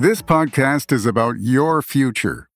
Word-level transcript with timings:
This 0.00 0.22
podcast 0.22 0.92
is 0.92 1.04
about 1.04 1.40
your 1.40 1.82
future. 1.82 2.48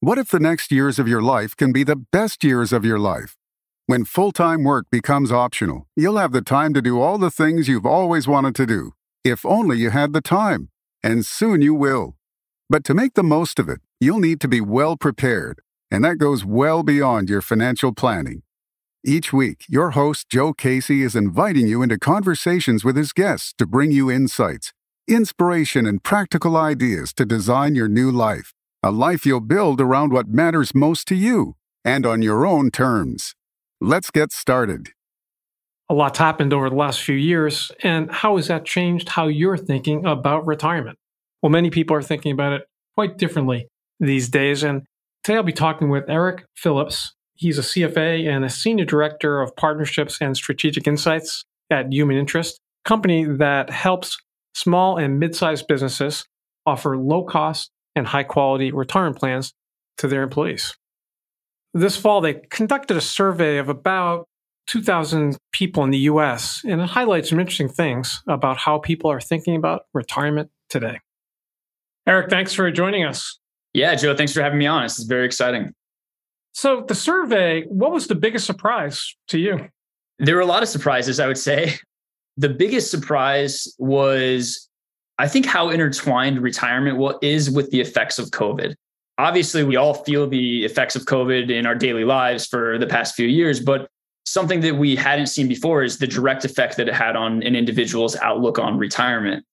What 0.00 0.16
if 0.16 0.30
the 0.30 0.40
next 0.40 0.72
years 0.72 0.98
of 0.98 1.06
your 1.06 1.20
life 1.20 1.54
can 1.54 1.70
be 1.70 1.84
the 1.84 2.02
best 2.10 2.42
years 2.42 2.72
of 2.72 2.86
your 2.86 2.98
life? 2.98 3.36
When 3.84 4.06
full 4.06 4.32
time 4.32 4.64
work 4.64 4.86
becomes 4.90 5.30
optional, 5.30 5.88
you'll 5.94 6.16
have 6.16 6.32
the 6.32 6.40
time 6.40 6.72
to 6.72 6.80
do 6.80 6.98
all 6.98 7.18
the 7.18 7.30
things 7.30 7.68
you've 7.68 7.84
always 7.84 8.26
wanted 8.26 8.54
to 8.54 8.64
do, 8.64 8.92
if 9.24 9.44
only 9.44 9.76
you 9.76 9.90
had 9.90 10.14
the 10.14 10.22
time. 10.22 10.70
And 11.02 11.26
soon 11.26 11.60
you 11.60 11.74
will. 11.74 12.16
But 12.70 12.82
to 12.84 12.94
make 12.94 13.12
the 13.12 13.22
most 13.22 13.58
of 13.58 13.68
it, 13.68 13.82
you'll 14.00 14.18
need 14.18 14.40
to 14.40 14.48
be 14.48 14.62
well 14.62 14.96
prepared, 14.96 15.60
and 15.90 16.02
that 16.02 16.16
goes 16.16 16.46
well 16.46 16.82
beyond 16.82 17.28
your 17.28 17.42
financial 17.42 17.92
planning. 17.92 18.40
Each 19.04 19.34
week, 19.34 19.66
your 19.68 19.90
host, 19.90 20.30
Joe 20.30 20.54
Casey, 20.54 21.02
is 21.02 21.14
inviting 21.14 21.66
you 21.66 21.82
into 21.82 21.98
conversations 21.98 22.86
with 22.86 22.96
his 22.96 23.12
guests 23.12 23.52
to 23.58 23.66
bring 23.66 23.92
you 23.92 24.10
insights, 24.10 24.72
inspiration, 25.08 25.86
and 25.86 26.02
practical 26.02 26.56
ideas 26.56 27.12
to 27.14 27.24
design 27.24 27.74
your 27.74 27.88
new 27.88 28.10
life, 28.10 28.52
a 28.82 28.90
life 28.90 29.26
you'll 29.26 29.40
build 29.40 29.80
around 29.80 30.12
what 30.12 30.28
matters 30.28 30.74
most 30.74 31.06
to 31.08 31.14
you 31.14 31.54
and 31.84 32.04
on 32.04 32.22
your 32.22 32.46
own 32.46 32.70
terms. 32.70 33.34
Let's 33.80 34.10
get 34.10 34.32
started. 34.32 34.88
A 35.88 35.94
lot's 35.94 36.18
happened 36.18 36.52
over 36.52 36.68
the 36.68 36.76
last 36.76 37.00
few 37.00 37.14
years, 37.14 37.70
and 37.82 38.10
how 38.10 38.36
has 38.36 38.48
that 38.48 38.64
changed 38.64 39.10
how 39.10 39.28
you're 39.28 39.56
thinking 39.56 40.04
about 40.04 40.44
retirement? 40.44 40.98
Well, 41.42 41.50
many 41.50 41.70
people 41.70 41.96
are 41.96 42.02
thinking 42.02 42.32
about 42.32 42.54
it 42.54 42.62
quite 42.94 43.18
differently 43.18 43.68
these 44.00 44.28
days, 44.28 44.64
and 44.64 44.82
today 45.22 45.36
I'll 45.36 45.44
be 45.44 45.52
talking 45.52 45.88
with 45.88 46.08
Eric 46.08 46.44
Phillips. 46.56 47.14
He's 47.34 47.58
a 47.58 47.62
CFA 47.62 48.28
and 48.28 48.44
a 48.44 48.50
senior 48.50 48.84
director 48.84 49.40
of 49.40 49.54
partnerships 49.54 50.18
and 50.20 50.36
strategic 50.36 50.88
insights 50.88 51.44
at 51.70 51.92
Human 51.92 52.16
Interest, 52.16 52.58
a 52.84 52.88
company 52.88 53.24
that 53.24 53.70
helps 53.70 54.18
small 54.56 54.96
and 54.96 55.20
mid-sized 55.20 55.66
businesses 55.66 56.24
offer 56.64 56.96
low 56.96 57.22
cost 57.22 57.70
and 57.94 58.06
high 58.06 58.22
quality 58.22 58.72
retirement 58.72 59.18
plans 59.18 59.52
to 59.98 60.08
their 60.08 60.22
employees. 60.22 60.74
This 61.74 61.96
fall, 61.96 62.22
they 62.22 62.34
conducted 62.50 62.96
a 62.96 63.02
survey 63.02 63.58
of 63.58 63.68
about 63.68 64.26
2,000 64.68 65.36
people 65.52 65.84
in 65.84 65.90
the 65.90 65.98
US, 66.10 66.62
and 66.64 66.80
it 66.80 66.88
highlights 66.88 67.28
some 67.28 67.38
interesting 67.38 67.68
things 67.68 68.22
about 68.26 68.56
how 68.56 68.78
people 68.78 69.10
are 69.10 69.20
thinking 69.20 69.56
about 69.56 69.82
retirement 69.92 70.50
today. 70.70 71.00
Eric, 72.06 72.30
thanks 72.30 72.54
for 72.54 72.70
joining 72.70 73.04
us. 73.04 73.38
Yeah, 73.74 73.94
Joe, 73.94 74.16
thanks 74.16 74.32
for 74.32 74.40
having 74.40 74.58
me 74.58 74.66
on. 74.66 74.84
This 74.84 74.98
is 74.98 75.04
very 75.04 75.26
exciting. 75.26 75.72
So, 76.52 76.82
the 76.88 76.94
survey, 76.94 77.64
what 77.64 77.92
was 77.92 78.06
the 78.06 78.14
biggest 78.14 78.46
surprise 78.46 79.14
to 79.28 79.38
you? 79.38 79.68
There 80.18 80.36
were 80.36 80.40
a 80.40 80.46
lot 80.46 80.62
of 80.62 80.70
surprises, 80.70 81.20
I 81.20 81.26
would 81.26 81.36
say. 81.36 81.74
The 82.36 82.48
biggest 82.48 82.90
surprise 82.90 83.74
was, 83.78 84.68
I 85.18 85.28
think, 85.28 85.46
how 85.46 85.70
intertwined 85.70 86.40
retirement 86.40 86.98
is 87.22 87.50
with 87.50 87.70
the 87.70 87.80
effects 87.80 88.18
of 88.18 88.26
COVID. 88.30 88.74
Obviously, 89.18 89.64
we 89.64 89.76
all 89.76 89.94
feel 89.94 90.28
the 90.28 90.64
effects 90.64 90.94
of 90.94 91.04
COVID 91.06 91.50
in 91.50 91.64
our 91.64 91.74
daily 91.74 92.04
lives 92.04 92.46
for 92.46 92.76
the 92.76 92.86
past 92.86 93.14
few 93.14 93.26
years, 93.26 93.60
but 93.60 93.88
something 94.26 94.60
that 94.60 94.74
we 94.74 94.94
hadn't 94.94 95.28
seen 95.28 95.48
before 95.48 95.82
is 95.82 95.98
the 95.98 96.06
direct 96.06 96.44
effect 96.44 96.76
that 96.76 96.88
it 96.88 96.94
had 96.94 97.16
on 97.16 97.42
an 97.42 97.56
individual's 97.56 98.16
outlook 98.16 98.58
on 98.58 98.76
retirement. 98.76 99.44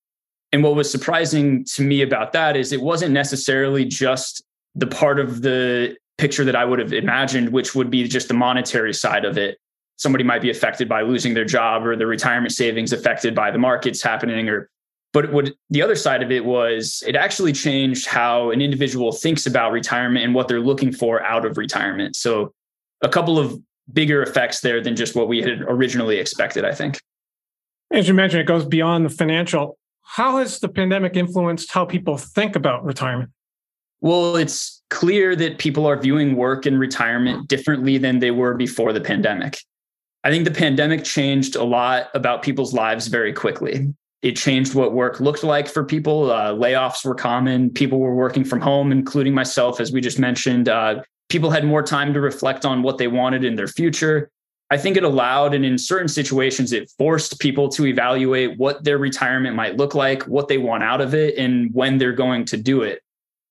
And 0.51 0.63
what 0.63 0.75
was 0.75 0.91
surprising 0.91 1.63
to 1.75 1.83
me 1.83 2.01
about 2.01 2.33
that 2.33 2.57
is 2.57 2.73
it 2.73 2.81
wasn't 2.81 3.13
necessarily 3.13 3.85
just 3.85 4.43
the 4.75 4.87
part 4.87 5.19
of 5.19 5.41
the 5.41 5.95
picture 6.17 6.43
that 6.43 6.55
I 6.55 6.65
would 6.65 6.79
have 6.79 6.93
imagined, 6.93 7.49
which 7.49 7.73
would 7.73 7.89
be 7.89 8.07
just 8.07 8.27
the 8.27 8.33
monetary 8.33 8.93
side 8.93 9.25
of 9.25 9.37
it. 9.37 9.57
Somebody 9.97 10.23
might 10.23 10.41
be 10.41 10.49
affected 10.49 10.89
by 10.89 11.01
losing 11.01 11.33
their 11.33 11.45
job 11.45 11.85
or 11.85 11.95
the 11.95 12.07
retirement 12.07 12.51
savings 12.51 12.93
affected 12.93 13.35
by 13.35 13.51
the 13.51 13.59
markets 13.59 14.01
happening 14.01 14.49
or 14.49 14.69
but 15.13 15.31
what 15.31 15.51
the 15.69 15.81
other 15.81 15.95
side 15.95 16.23
of 16.23 16.31
it 16.31 16.43
was 16.43 17.03
it 17.05 17.15
actually 17.15 17.53
changed 17.53 18.07
how 18.07 18.49
an 18.49 18.61
individual 18.61 19.11
thinks 19.11 19.45
about 19.45 19.71
retirement 19.71 20.25
and 20.25 20.33
what 20.33 20.47
they're 20.47 20.59
looking 20.59 20.91
for 20.91 21.23
out 21.23 21.45
of 21.45 21.57
retirement. 21.57 22.15
So 22.15 22.51
a 23.03 23.09
couple 23.09 23.37
of 23.37 23.59
bigger 23.91 24.23
effects 24.23 24.61
there 24.61 24.81
than 24.81 24.95
just 24.95 25.15
what 25.15 25.27
we 25.27 25.41
had 25.41 25.61
originally 25.61 26.17
expected, 26.17 26.65
I 26.65 26.73
think. 26.73 26.99
As 27.91 28.07
you 28.07 28.15
mentioned, 28.15 28.41
it 28.41 28.47
goes 28.47 28.65
beyond 28.65 29.05
the 29.05 29.09
financial. 29.09 29.77
How 30.01 30.37
has 30.37 30.59
the 30.59 30.67
pandemic 30.67 31.15
influenced 31.15 31.71
how 31.71 31.85
people 31.85 32.17
think 32.17 32.55
about 32.55 32.83
retirement? 32.83 33.29
Well, 34.01 34.35
it's 34.35 34.81
clear 34.89 35.35
that 35.35 35.59
people 35.59 35.85
are 35.85 35.97
viewing 35.97 36.35
work 36.35 36.65
and 36.65 36.79
retirement 36.79 37.47
differently 37.47 37.97
than 37.97 38.19
they 38.19 38.31
were 38.31 38.55
before 38.55 38.93
the 38.93 38.99
pandemic. 38.99 39.59
I 40.23 40.31
think 40.31 40.45
the 40.45 40.51
pandemic 40.51 41.03
changed 41.03 41.55
a 41.55 41.63
lot 41.63 42.09
about 42.13 42.43
people's 42.43 42.73
lives 42.73 43.07
very 43.07 43.33
quickly. 43.33 43.93
It 44.21 44.37
changed 44.37 44.73
what 44.73 44.93
work 44.93 45.19
looked 45.19 45.43
like 45.43 45.67
for 45.67 45.83
people. 45.83 46.31
Uh, 46.31 46.53
layoffs 46.53 47.03
were 47.03 47.15
common. 47.15 47.69
People 47.69 47.99
were 47.99 48.15
working 48.15 48.45
from 48.45 48.61
home, 48.61 48.93
including 48.93 49.33
myself, 49.33 49.81
as 49.81 49.91
we 49.91 49.99
just 49.99 50.17
mentioned. 50.17 50.69
Uh, 50.69 51.03
people 51.27 51.49
had 51.49 51.65
more 51.65 51.83
time 51.83 52.13
to 52.13 52.21
reflect 52.21 52.63
on 52.63 52.83
what 52.83 52.97
they 52.97 53.07
wanted 53.07 53.43
in 53.43 53.55
their 53.55 53.67
future. 53.67 54.29
I 54.69 54.77
think 54.77 54.95
it 54.95 55.03
allowed, 55.03 55.53
and 55.53 55.65
in 55.65 55.77
certain 55.77 56.07
situations, 56.07 56.71
it 56.71 56.91
forced 56.97 57.39
people 57.39 57.67
to 57.69 57.85
evaluate 57.85 58.57
what 58.57 58.83
their 58.83 58.97
retirement 58.97 59.55
might 59.55 59.75
look 59.75 59.93
like, 59.93 60.23
what 60.23 60.47
they 60.47 60.57
want 60.57 60.83
out 60.83 61.01
of 61.01 61.13
it, 61.13 61.37
and 61.37 61.71
when 61.73 61.97
they're 61.97 62.13
going 62.13 62.45
to 62.45 62.57
do 62.57 62.81
it. 62.81 63.01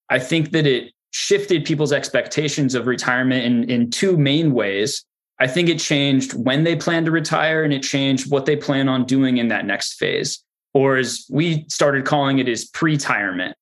I 0.09 0.19
think 0.19 0.51
that 0.53 0.67
it 0.67 0.93
shifted 1.11 1.65
people's 1.65 1.93
expectations 1.93 2.75
of 2.75 2.87
retirement 2.87 3.45
in, 3.45 3.71
in 3.71 3.91
two 3.91 4.17
main 4.17 4.53
ways. 4.53 5.05
I 5.43 5.49
think 5.49 5.69
it 5.69 5.81
changed 5.81 6.35
when 6.35 6.63
they 6.63 6.77
plan 6.77 7.05
to 7.05 7.11
retire 7.11 7.65
and 7.65 7.73
it 7.73 7.83
changed 7.83 8.31
what 8.31 8.47
they 8.47 8.55
plan 8.55 8.89
on 8.89 9.05
doing 9.05 9.39
in 9.39 9.49
that 9.49 9.67
next 9.67 9.95
phase, 9.95 10.41
or 10.73 10.97
as 10.97 11.27
we 11.29 11.67
started 11.69 12.05
calling 12.05 12.39
it, 12.39 12.49
is 12.49 12.67
pre-tirement. 12.67 13.57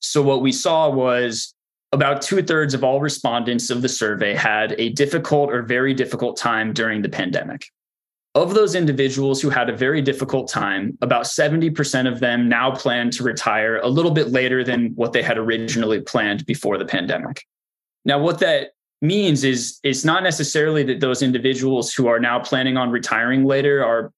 So 0.00 0.20
what 0.20 0.42
we 0.42 0.52
saw 0.52 0.90
was 0.90 1.54
about 1.90 2.20
two 2.20 2.42
thirds 2.42 2.74
of 2.74 2.84
all 2.84 3.00
respondents 3.00 3.70
of 3.70 3.80
the 3.80 3.88
survey 3.88 4.34
had 4.34 4.74
a 4.78 4.90
difficult 4.90 5.50
or 5.50 5.62
very 5.62 5.94
difficult 5.94 6.36
time 6.36 6.74
during 6.74 7.00
the 7.00 7.08
pandemic. 7.08 7.64
Of 8.34 8.52
those 8.52 8.74
individuals 8.74 9.40
who 9.40 9.48
had 9.48 9.70
a 9.70 9.76
very 9.76 10.02
difficult 10.02 10.50
time, 10.50 10.98
about 11.00 11.24
70% 11.24 12.12
of 12.12 12.20
them 12.20 12.46
now 12.46 12.72
plan 12.72 13.10
to 13.12 13.22
retire 13.22 13.78
a 13.78 13.88
little 13.88 14.10
bit 14.10 14.32
later 14.32 14.62
than 14.62 14.92
what 14.96 15.14
they 15.14 15.22
had 15.22 15.38
originally 15.38 16.02
planned 16.02 16.44
before 16.44 16.76
the 16.76 16.84
pandemic. 16.84 17.46
Now, 18.04 18.18
what 18.18 18.40
that 18.40 18.72
means 19.02 19.44
is 19.44 19.78
it's 19.82 20.04
not 20.04 20.22
necessarily 20.22 20.82
that 20.84 21.00
those 21.00 21.22
individuals 21.22 21.92
who 21.92 22.06
are 22.06 22.20
now 22.20 22.38
planning 22.38 22.76
on 22.76 22.90
retiring 22.90 23.44
later 23.44 23.84
are 23.84 24.12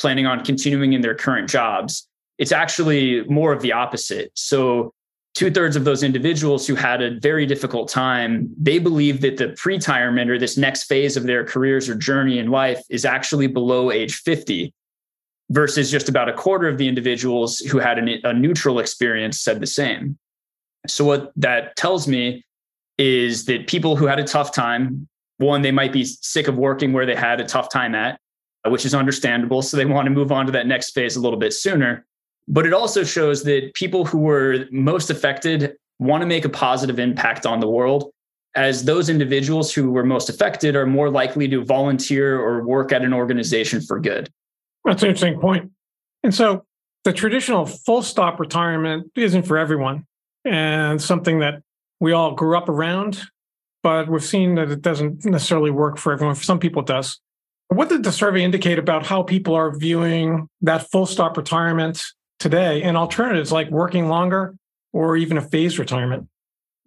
planning 0.00 0.26
on 0.26 0.44
continuing 0.44 0.94
in 0.94 1.02
their 1.02 1.14
current 1.14 1.48
jobs. 1.48 2.08
It's 2.38 2.52
actually 2.52 3.22
more 3.24 3.52
of 3.52 3.60
the 3.60 3.72
opposite. 3.72 4.32
So 4.34 4.94
two 5.34 5.50
thirds 5.50 5.76
of 5.76 5.84
those 5.84 6.02
individuals 6.02 6.66
who 6.66 6.74
had 6.74 7.02
a 7.02 7.18
very 7.20 7.44
difficult 7.44 7.90
time, 7.90 8.48
they 8.58 8.78
believe 8.78 9.20
that 9.20 9.36
the 9.36 9.50
pre-retirement 9.50 10.30
or 10.30 10.38
this 10.38 10.56
next 10.56 10.84
phase 10.84 11.16
of 11.16 11.24
their 11.24 11.44
careers 11.44 11.88
or 11.88 11.94
journey 11.94 12.38
in 12.38 12.50
life 12.50 12.82
is 12.88 13.04
actually 13.04 13.46
below 13.46 13.90
age 13.90 14.16
50 14.16 14.72
versus 15.50 15.90
just 15.90 16.08
about 16.08 16.28
a 16.28 16.32
quarter 16.32 16.66
of 16.66 16.78
the 16.78 16.88
individuals 16.88 17.58
who 17.58 17.78
had 17.78 17.98
an, 17.98 18.08
a 18.24 18.32
neutral 18.32 18.78
experience 18.78 19.40
said 19.40 19.60
the 19.60 19.66
same. 19.66 20.18
So 20.86 21.04
what 21.04 21.32
that 21.36 21.76
tells 21.76 22.08
me 22.08 22.44
is 23.00 23.46
that 23.46 23.66
people 23.66 23.96
who 23.96 24.06
had 24.06 24.20
a 24.20 24.24
tough 24.24 24.52
time, 24.52 25.08
one, 25.38 25.62
they 25.62 25.70
might 25.70 25.90
be 25.90 26.04
sick 26.04 26.48
of 26.48 26.58
working 26.58 26.92
where 26.92 27.06
they 27.06 27.14
had 27.14 27.40
a 27.40 27.44
tough 27.44 27.70
time 27.70 27.94
at, 27.94 28.20
uh, 28.66 28.70
which 28.70 28.84
is 28.84 28.94
understandable. 28.94 29.62
So 29.62 29.78
they 29.78 29.86
want 29.86 30.04
to 30.04 30.10
move 30.10 30.30
on 30.30 30.44
to 30.44 30.52
that 30.52 30.66
next 30.66 30.90
phase 30.90 31.16
a 31.16 31.20
little 31.20 31.38
bit 31.38 31.54
sooner. 31.54 32.04
But 32.46 32.66
it 32.66 32.74
also 32.74 33.02
shows 33.02 33.42
that 33.44 33.72
people 33.72 34.04
who 34.04 34.18
were 34.18 34.66
most 34.70 35.08
affected 35.08 35.76
want 35.98 36.20
to 36.20 36.26
make 36.26 36.44
a 36.44 36.50
positive 36.50 36.98
impact 36.98 37.46
on 37.46 37.60
the 37.60 37.68
world, 37.68 38.10
as 38.54 38.84
those 38.84 39.08
individuals 39.08 39.72
who 39.72 39.90
were 39.90 40.04
most 40.04 40.28
affected 40.28 40.76
are 40.76 40.86
more 40.86 41.08
likely 41.08 41.48
to 41.48 41.64
volunteer 41.64 42.38
or 42.38 42.66
work 42.66 42.92
at 42.92 43.02
an 43.02 43.14
organization 43.14 43.80
for 43.80 43.98
good. 43.98 44.28
That's 44.84 45.02
an 45.02 45.08
interesting 45.08 45.40
point. 45.40 45.70
And 46.22 46.34
so 46.34 46.66
the 47.04 47.14
traditional 47.14 47.64
full 47.64 48.02
stop 48.02 48.38
retirement 48.38 49.10
isn't 49.14 49.44
for 49.44 49.56
everyone 49.56 50.04
and 50.44 51.00
something 51.00 51.38
that 51.38 51.62
we 52.00 52.12
all 52.12 52.32
grew 52.32 52.56
up 52.56 52.68
around, 52.68 53.20
but 53.82 54.08
we've 54.08 54.24
seen 54.24 54.56
that 54.56 54.70
it 54.70 54.82
doesn't 54.82 55.24
necessarily 55.24 55.70
work 55.70 55.98
for 55.98 56.12
everyone. 56.12 56.34
For 56.34 56.44
some 56.44 56.58
people, 56.58 56.82
it 56.82 56.88
does. 56.88 57.20
What 57.68 57.88
did 57.88 58.02
the 58.02 58.10
survey 58.10 58.42
indicate 58.42 58.78
about 58.78 59.06
how 59.06 59.22
people 59.22 59.54
are 59.54 59.76
viewing 59.76 60.48
that 60.62 60.90
full 60.90 61.06
stop 61.06 61.36
retirement 61.36 62.02
today 62.40 62.82
and 62.82 62.96
alternatives 62.96 63.52
like 63.52 63.70
working 63.70 64.08
longer 64.08 64.56
or 64.92 65.16
even 65.16 65.38
a 65.38 65.42
phased 65.42 65.78
retirement? 65.78 66.26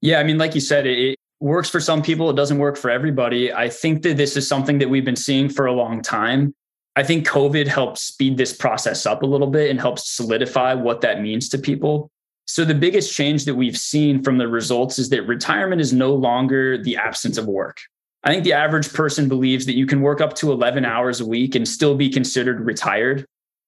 Yeah, 0.01 0.19
I 0.19 0.23
mean, 0.23 0.37
like 0.37 0.55
you 0.55 0.61
said, 0.61 0.85
it 0.85 1.17
works 1.39 1.69
for 1.69 1.79
some 1.79 2.01
people, 2.01 2.29
it 2.29 2.35
doesn't 2.35 2.57
work 2.57 2.75
for 2.75 2.89
everybody. 2.89 3.53
I 3.53 3.69
think 3.69 4.01
that 4.01 4.17
this 4.17 4.35
is 4.35 4.47
something 4.47 4.79
that 4.79 4.89
we've 4.89 5.05
been 5.05 5.15
seeing 5.15 5.47
for 5.47 5.65
a 5.65 5.73
long 5.73 6.01
time. 6.01 6.53
I 6.95 7.03
think 7.03 7.27
COVID 7.27 7.67
helped 7.67 7.97
speed 7.97 8.37
this 8.37 8.53
process 8.53 9.05
up 9.05 9.23
a 9.23 9.25
little 9.25 9.47
bit 9.47 9.69
and 9.69 9.79
helps 9.79 10.09
solidify 10.09 10.73
what 10.73 11.01
that 11.01 11.21
means 11.21 11.49
to 11.49 11.57
people. 11.57 12.11
So, 12.45 12.65
the 12.65 12.75
biggest 12.75 13.15
change 13.15 13.45
that 13.45 13.55
we've 13.55 13.77
seen 13.77 14.21
from 14.21 14.37
the 14.37 14.47
results 14.47 14.99
is 14.99 15.09
that 15.09 15.23
retirement 15.27 15.81
is 15.81 15.93
no 15.93 16.13
longer 16.13 16.81
the 16.81 16.97
absence 16.97 17.37
of 17.37 17.47
work. 17.47 17.79
I 18.23 18.31
think 18.31 18.43
the 18.43 18.53
average 18.53 18.91
person 18.93 19.27
believes 19.27 19.65
that 19.65 19.75
you 19.75 19.85
can 19.85 20.01
work 20.01 20.21
up 20.21 20.33
to 20.35 20.51
11 20.51 20.85
hours 20.85 21.19
a 21.19 21.25
week 21.25 21.55
and 21.55 21.67
still 21.67 21.95
be 21.95 22.09
considered 22.09 22.61
retired 22.65 23.25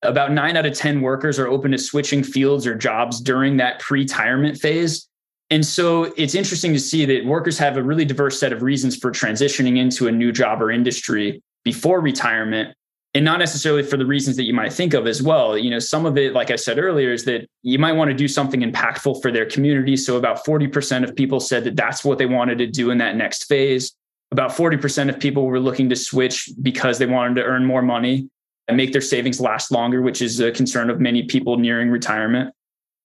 about 0.07 0.31
nine 0.31 0.57
out 0.57 0.65
of 0.65 0.73
10 0.73 1.01
workers 1.01 1.39
are 1.39 1.47
open 1.47 1.71
to 1.71 1.77
switching 1.77 2.23
fields 2.23 2.65
or 2.67 2.75
jobs 2.75 3.19
during 3.19 3.57
that 3.57 3.79
pre 3.79 4.01
retirement 4.01 4.57
phase. 4.57 5.07
And 5.49 5.65
so 5.65 6.05
it's 6.17 6.35
interesting 6.35 6.73
to 6.73 6.79
see 6.79 7.05
that 7.05 7.25
workers 7.25 7.57
have 7.59 7.77
a 7.77 7.83
really 7.83 8.05
diverse 8.05 8.39
set 8.39 8.51
of 8.51 8.61
reasons 8.61 8.95
for 8.95 9.11
transitioning 9.11 9.77
into 9.77 10.07
a 10.07 10.11
new 10.11 10.31
job 10.31 10.61
or 10.61 10.71
industry 10.71 11.41
before 11.63 12.01
retirement 12.01 12.75
and 13.15 13.23
not 13.23 13.39
necessarily 13.39 13.81
for 13.81 13.95
the 13.95 14.05
reasons 14.05 14.35
that 14.35 14.43
you 14.43 14.53
might 14.53 14.73
think 14.73 14.93
of 14.93 15.07
as 15.07 15.23
well. 15.23 15.57
You 15.57 15.69
know, 15.69 15.79
some 15.79 16.05
of 16.05 16.17
it, 16.17 16.33
like 16.33 16.51
I 16.51 16.57
said 16.57 16.77
earlier, 16.77 17.13
is 17.13 17.23
that 17.23 17.47
you 17.63 17.79
might 17.79 17.93
want 17.93 18.09
to 18.09 18.13
do 18.13 18.27
something 18.27 18.59
impactful 18.59 19.21
for 19.21 19.31
their 19.31 19.45
community. 19.45 19.95
So 19.95 20.17
about 20.17 20.43
40% 20.43 21.05
of 21.05 21.15
people 21.15 21.39
said 21.39 21.63
that 21.63 21.77
that's 21.77 22.03
what 22.03 22.17
they 22.17 22.25
wanted 22.25 22.57
to 22.57 22.67
do 22.67 22.91
in 22.91 22.97
that 22.97 23.15
next 23.15 23.45
phase. 23.45 23.95
About 24.33 24.51
40% 24.51 25.07
of 25.07 25.17
people 25.17 25.45
were 25.45 25.61
looking 25.61 25.89
to 25.89 25.95
switch 25.95 26.49
because 26.61 26.97
they 26.97 27.05
wanted 27.05 27.35
to 27.35 27.43
earn 27.43 27.63
more 27.63 27.81
money 27.81 28.29
and 28.67 28.75
make 28.75 28.91
their 28.91 29.01
savings 29.01 29.39
last 29.39 29.71
longer, 29.71 30.01
which 30.01 30.21
is 30.21 30.41
a 30.41 30.51
concern 30.51 30.89
of 30.89 30.99
many 30.99 31.23
people 31.23 31.57
nearing 31.57 31.89
retirement. 31.89 32.53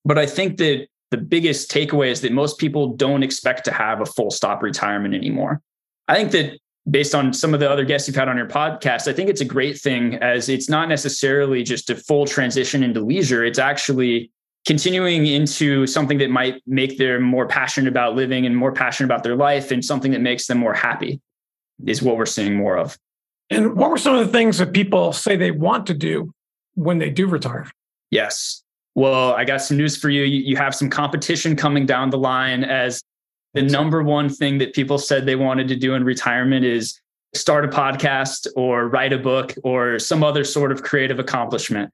But 0.05 0.19
I 0.19 0.27
think 0.27 0.57
that 0.57 0.89
the 1.13 1.19
biggest 1.19 1.71
takeaway 1.71 2.11
is 2.11 2.21
that 2.23 2.33
most 2.33 2.59
people 2.59 2.95
don't 2.95 3.23
expect 3.23 3.65
to 3.67 3.73
have 3.73 4.01
a 4.01 4.07
full 4.07 4.33
stop 4.33 4.61
retirement 4.61 5.15
anymore. 5.15 5.61
I 6.09 6.17
think 6.17 6.33
that 6.33 6.59
based 6.89 7.15
on 7.15 7.33
some 7.33 7.53
of 7.53 7.61
the 7.61 7.71
other 7.71 7.85
guests 7.85 8.09
you've 8.09 8.17
had 8.17 8.29
on 8.29 8.37
your 8.37 8.49
podcast, 8.49 9.09
I 9.09 9.13
think 9.13 9.29
it's 9.29 9.41
a 9.41 9.47
great 9.47 9.79
thing 9.79 10.15
as 10.17 10.49
it's 10.49 10.69
not 10.69 10.89
necessarily 10.89 11.63
just 11.63 11.91
a 11.91 11.97
full 11.97 12.27
transition 12.27 12.83
into 12.83 13.01
leisure. 13.01 13.45
It's 13.45 13.59
actually 13.59 14.31
continuing 14.67 15.27
into 15.27 15.87
something 15.87 16.19
that 16.19 16.31
might 16.31 16.63
make 16.67 16.99
them 16.99 17.23
more 17.23 17.47
passionate 17.47 17.89
about 17.89 18.15
living 18.15 18.47
and 18.47 18.57
more 18.57 18.73
passionate 18.73 19.07
about 19.07 19.23
their 19.23 19.37
life 19.37 19.71
and 19.71 19.85
something 19.85 20.13
that 20.13 20.21
makes 20.21 20.47
them 20.47 20.59
more 20.59 20.75
happy 20.75 21.21
is 21.87 22.03
what 22.03 22.17
we're 22.17 22.27
seeing 22.27 22.55
more 22.55 22.77
of. 22.77 22.99
And 23.49 23.75
what 23.75 23.91
were 23.91 23.99
some 23.99 24.15
of 24.15 24.25
the 24.25 24.33
things 24.33 24.59
that 24.59 24.73
people 24.73 25.13
say 25.13 25.37
they 25.37 25.51
want 25.51 25.87
to 25.89 25.95
do 25.95 26.33
when 26.75 26.99
they 26.99 27.11
do 27.11 27.27
retire? 27.27 27.71
Yes. 28.11 28.63
Well, 28.95 29.33
I 29.33 29.45
got 29.45 29.63
some 29.63 29.77
news 29.77 29.97
for 29.97 30.11
you. 30.11 30.23
You 30.23 30.57
have 30.57 30.75
some 30.75 30.91
competition 30.91 31.57
coming 31.57 31.87
down 31.87 32.11
the 32.11 32.19
line 32.19 32.65
as 32.65 33.03
the 33.55 33.63
number 33.63 34.03
one 34.03 34.29
thing 34.29 34.59
that 34.59 34.75
people 34.75 34.99
said 34.99 35.27
they 35.27 35.37
wanted 35.37 35.69
to 35.69 35.77
do 35.77 35.95
in 35.95 36.05
retirement 36.05 36.65
is 36.65 37.01
start 37.35 37.65
a 37.65 37.69
podcast 37.69 38.47
or 38.57 38.89
write 38.89 39.13
a 39.13 39.19
book 39.19 39.55
or 39.65 39.99
some 39.99 40.23
other 40.23 40.45
sort 40.45 40.73
of 40.73 40.83
creative 40.83 41.19
accomplishment. 41.19 41.93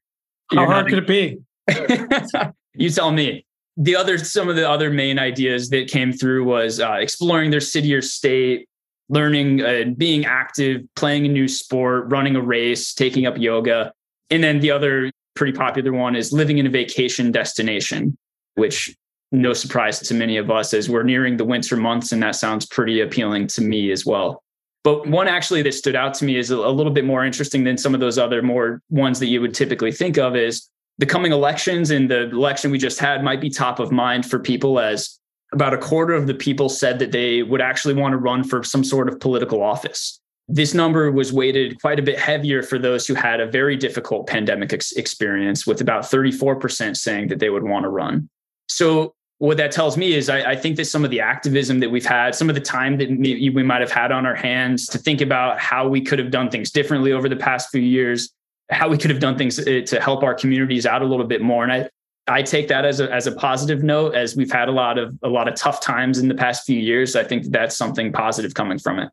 How 0.50 0.62
You're 0.62 0.70
hard 0.70 0.88
could 0.88 0.98
it 0.98 1.06
be? 1.06 1.38
you 2.74 2.90
tell 2.90 3.10
me. 3.10 3.44
The 3.78 3.94
other, 3.94 4.16
some 4.16 4.48
of 4.48 4.56
the 4.56 4.68
other 4.68 4.90
main 4.90 5.18
ideas 5.18 5.68
that 5.68 5.88
came 5.88 6.10
through 6.12 6.44
was 6.44 6.80
uh, 6.80 6.92
exploring 6.94 7.50
their 7.50 7.60
city 7.60 7.92
or 7.92 8.00
state, 8.00 8.68
learning, 9.10 9.62
uh, 9.62 9.84
being 9.96 10.24
active, 10.24 10.82
playing 10.94 11.26
a 11.26 11.28
new 11.28 11.46
sport, 11.46 12.04
running 12.08 12.36
a 12.36 12.40
race, 12.40 12.94
taking 12.94 13.26
up 13.26 13.36
yoga. 13.36 13.92
And 14.30 14.42
then 14.42 14.60
the 14.60 14.70
other 14.70 15.10
pretty 15.34 15.52
popular 15.52 15.92
one 15.92 16.16
is 16.16 16.32
living 16.32 16.56
in 16.56 16.66
a 16.66 16.70
vacation 16.70 17.30
destination, 17.30 18.16
which 18.54 18.96
no 19.32 19.52
surprise 19.52 20.00
to 20.00 20.14
many 20.14 20.36
of 20.36 20.50
us 20.50 20.72
as 20.72 20.88
we're 20.88 21.02
nearing 21.02 21.36
the 21.36 21.44
winter 21.44 21.76
months. 21.76 22.12
And 22.12 22.22
that 22.22 22.36
sounds 22.36 22.66
pretty 22.66 23.00
appealing 23.00 23.48
to 23.48 23.62
me 23.62 23.90
as 23.90 24.06
well. 24.06 24.42
But 24.84 25.08
one 25.08 25.26
actually 25.26 25.62
that 25.62 25.74
stood 25.74 25.96
out 25.96 26.14
to 26.14 26.24
me 26.24 26.36
is 26.36 26.50
a, 26.50 26.56
little 26.56 26.92
bit 26.92 27.04
more 27.04 27.24
interesting 27.24 27.64
than 27.64 27.76
some 27.76 27.92
of 27.92 27.98
those 27.98 28.18
other 28.18 28.40
more 28.40 28.80
ones 28.88 29.18
that 29.18 29.26
you 29.26 29.40
would 29.40 29.52
typically 29.52 29.90
think 29.90 30.16
of 30.16 30.36
is 30.36 30.68
the 30.98 31.06
coming 31.06 31.32
elections 31.32 31.90
and 31.90 32.08
the 32.08 32.30
election 32.30 32.70
we 32.70 32.78
just 32.78 33.00
had 33.00 33.24
might 33.24 33.40
be 33.40 33.50
top 33.50 33.80
of 33.80 33.90
mind 33.90 34.24
for 34.24 34.38
people 34.38 34.78
as 34.78 35.18
about 35.52 35.74
a 35.74 35.78
quarter 35.78 36.14
of 36.14 36.28
the 36.28 36.34
people 36.34 36.68
said 36.68 37.00
that 37.00 37.10
they 37.10 37.42
would 37.42 37.60
actually 37.60 37.94
want 37.94 38.12
to 38.12 38.16
run 38.16 38.44
for 38.44 38.62
some 38.62 38.84
sort 38.84 39.08
of 39.08 39.18
political 39.18 39.60
office. 39.60 40.20
This 40.48 40.72
number 40.72 41.10
was 41.10 41.32
weighted 41.32 41.80
quite 41.80 41.98
a 41.98 42.02
bit 42.02 42.18
heavier 42.18 42.62
for 42.62 42.78
those 42.78 43.06
who 43.08 43.14
had 43.14 43.40
a 43.40 43.50
very 43.50 43.76
difficult 43.76 44.28
pandemic 44.28 44.72
ex- 44.72 44.92
experience, 44.92 45.66
with 45.66 45.80
about 45.80 46.04
34% 46.04 46.96
saying 46.96 47.28
that 47.28 47.40
they 47.40 47.50
would 47.50 47.64
want 47.64 47.82
to 47.82 47.88
run. 47.88 48.28
So, 48.68 49.15
what 49.38 49.58
that 49.58 49.70
tells 49.70 49.96
me 49.96 50.14
is 50.14 50.28
I, 50.28 50.52
I, 50.52 50.56
think 50.56 50.76
that 50.76 50.86
some 50.86 51.04
of 51.04 51.10
the 51.10 51.20
activism 51.20 51.80
that 51.80 51.90
we've 51.90 52.06
had, 52.06 52.34
some 52.34 52.48
of 52.48 52.54
the 52.54 52.60
time 52.60 52.96
that 52.96 53.10
we 53.10 53.62
might 53.62 53.82
have 53.82 53.90
had 53.90 54.10
on 54.10 54.24
our 54.24 54.34
hands 54.34 54.86
to 54.86 54.98
think 54.98 55.20
about 55.20 55.58
how 55.58 55.86
we 55.86 56.00
could 56.00 56.18
have 56.18 56.30
done 56.30 56.50
things 56.50 56.70
differently 56.70 57.12
over 57.12 57.28
the 57.28 57.36
past 57.36 57.68
few 57.70 57.82
years, 57.82 58.32
how 58.70 58.88
we 58.88 58.96
could 58.96 59.10
have 59.10 59.20
done 59.20 59.36
things 59.36 59.58
uh, 59.58 59.82
to 59.86 60.00
help 60.00 60.22
our 60.22 60.34
communities 60.34 60.86
out 60.86 61.02
a 61.02 61.04
little 61.04 61.26
bit 61.26 61.42
more. 61.42 61.64
And 61.64 61.72
I, 61.72 61.90
I 62.28 62.42
take 62.42 62.68
that 62.68 62.84
as 62.84 62.98
a 62.98 63.12
as 63.12 63.26
a 63.26 63.32
positive 63.32 63.82
note, 63.82 64.14
as 64.14 64.34
we've 64.34 64.50
had 64.50 64.68
a 64.68 64.72
lot 64.72 64.98
of 64.98 65.16
a 65.22 65.28
lot 65.28 65.48
of 65.48 65.54
tough 65.54 65.80
times 65.80 66.18
in 66.18 66.28
the 66.28 66.34
past 66.34 66.66
few 66.66 66.80
years. 66.80 67.14
I 67.14 67.22
think 67.22 67.46
that's 67.50 67.76
something 67.76 68.12
positive 68.12 68.54
coming 68.54 68.78
from 68.78 68.98
it. 68.98 69.10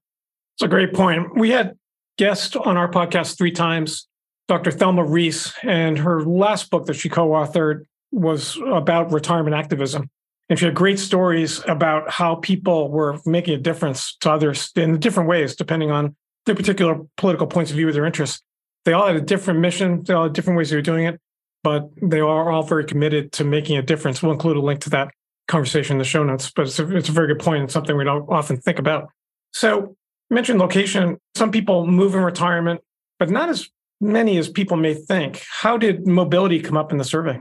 It's 0.56 0.64
a 0.64 0.68
great 0.68 0.94
point. 0.94 1.36
We 1.36 1.52
had 1.52 1.78
guests 2.18 2.56
on 2.56 2.78
our 2.78 2.90
podcast 2.90 3.38
three 3.38 3.52
times, 3.52 4.08
Dr. 4.48 4.72
Thelma 4.72 5.04
Reese, 5.04 5.54
and 5.64 5.98
her 6.00 6.24
last 6.24 6.72
book 6.72 6.86
that 6.86 6.96
she 6.96 7.10
co-authored 7.10 7.86
was 8.13 8.57
about 8.65 9.12
retirement 9.12 9.56
activism. 9.56 10.10
And 10.50 10.60
she 10.60 10.65
had 10.65 10.75
great 10.75 11.00
stories 11.00 11.62
about 11.68 12.10
how 12.10 12.36
people 12.36 12.92
were 12.92 13.19
making 13.25 13.56
a 13.56 13.57
difference 13.57 14.15
to 14.18 14.31
others 14.31 14.71
in 14.75 15.00
different 15.00 15.30
ways, 15.30 15.56
depending 15.56 15.89
on 15.89 16.15
their 16.45 16.56
particular 16.56 17.00
political 17.18 17.48
points 17.48 17.71
of 17.71 17.77
view 17.77 17.88
or 17.88 17.92
their 17.92 18.06
interests. 18.06 18.42
They 18.86 18.94
all 18.94 19.07
had 19.07 19.15
a 19.15 19.21
different 19.21 19.62
mission, 19.62 20.04
they 20.04 20.13
all 20.13 20.24
had 20.24 20.33
different 20.33 20.57
ways 20.57 20.69
they 20.69 20.75
were 20.75 20.81
doing 20.81 21.06
it, 21.06 21.19
but 21.63 21.89
they 22.01 22.19
are 22.19 22.51
all 22.51 22.63
very 22.63 22.86
committed 22.86 23.31
to 23.33 23.45
making 23.45 23.77
a 23.77 23.81
difference. 23.81 24.21
We'll 24.21 24.33
include 24.33 24.57
a 24.57 24.62
link 24.62 24.81
to 24.81 24.89
that 24.92 25.12
conversation 25.48 25.95
in 25.95 25.98
the 26.00 26.06
show 26.06 26.24
notes, 26.24 26.51
but 26.54 26.68
it's 26.68 26.80
a, 26.80 26.95
it's 26.95 27.10
a 27.10 27.13
very 27.13 27.27
good 27.27 27.39
point 27.39 27.62
and 27.62 27.71
something 27.71 27.95
we 27.95 28.04
don't 28.04 28.27
often 28.30 28.57
think 28.57 28.80
about. 28.80 29.10
So, 29.54 29.95
mentioned 30.30 30.60
location. 30.60 31.18
Some 31.36 31.51
people 31.51 31.88
move 31.88 32.15
in 32.15 32.21
retirement, 32.21 32.81
but 33.19 33.30
not 33.30 33.50
as 33.50 33.69
many 34.01 34.38
as 34.38 34.50
people 34.50 34.77
may 34.77 34.94
think. 34.94 35.44
How 35.50 35.77
did 35.77 36.06
mobility 36.07 36.60
come 36.60 36.75
up 36.75 36.92
in 36.92 36.98
the 36.98 37.04
survey? 37.04 37.39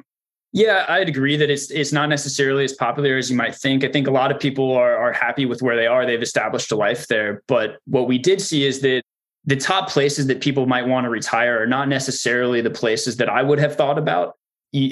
Yeah, 0.54 0.84
I'd 0.86 1.08
agree 1.08 1.36
that 1.36 1.48
it's 1.48 1.70
it's 1.70 1.92
not 1.92 2.10
necessarily 2.10 2.64
as 2.64 2.74
popular 2.74 3.16
as 3.16 3.30
you 3.30 3.36
might 3.36 3.54
think. 3.54 3.84
I 3.84 3.88
think 3.88 4.06
a 4.06 4.10
lot 4.10 4.30
of 4.30 4.38
people 4.38 4.72
are 4.72 4.96
are 4.96 5.12
happy 5.12 5.46
with 5.46 5.62
where 5.62 5.76
they 5.76 5.86
are. 5.86 6.04
They've 6.04 6.20
established 6.20 6.70
a 6.72 6.76
life 6.76 7.08
there. 7.08 7.42
But 7.48 7.78
what 7.86 8.06
we 8.06 8.18
did 8.18 8.40
see 8.40 8.64
is 8.66 8.80
that 8.82 9.02
the 9.44 9.56
top 9.56 9.88
places 9.88 10.26
that 10.26 10.42
people 10.42 10.66
might 10.66 10.86
want 10.86 11.04
to 11.04 11.10
retire 11.10 11.62
are 11.62 11.66
not 11.66 11.88
necessarily 11.88 12.60
the 12.60 12.70
places 12.70 13.16
that 13.16 13.30
I 13.30 13.42
would 13.42 13.58
have 13.58 13.76
thought 13.76 13.98
about. 13.98 14.36